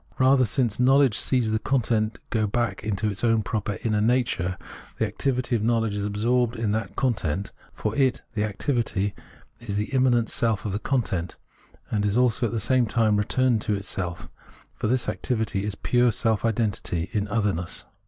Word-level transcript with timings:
Rather, 0.17 0.45
since 0.45 0.79
knowledge 0.79 1.15
sees 1.15 1.51
the 1.51 1.59
content 1.59 2.17
go 2.31 2.47
back 2.47 2.83
into 2.83 3.07
its 3.07 3.23
own 3.23 3.43
proper 3.43 3.77
inner 3.83 4.01
nature, 4.01 4.57
the 4.97 5.05
activity 5.05 5.55
of 5.55 5.61
knowledge 5.61 5.95
is 5.95 6.07
absorbed 6.07 6.55
in 6.55 6.71
that 6.71 6.95
content— 6.95 7.51
for 7.71 7.95
it 7.95 8.23
(the 8.33 8.43
activity) 8.43 9.13
is 9.59 9.75
the 9.75 9.93
immanent 9.93 10.27
self 10.27 10.65
of 10.65 10.71
the 10.71 10.79
content— 10.79 11.37
and 11.91 12.03
is 12.03 12.17
also 12.17 12.47
at 12.47 12.51
the 12.51 12.59
same 12.59 12.87
time 12.87 13.15
returned 13.15 13.57
into 13.61 13.75
itself, 13.75 14.27
for 14.73 14.87
this 14.87 15.07
activity 15.07 15.63
is 15.65 15.75
pure 15.75 16.11
self 16.11 16.45
identity 16.45 17.11
in 17.13 17.27
otherness. 17.27 17.85